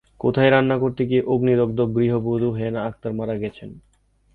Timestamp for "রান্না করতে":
0.51-1.01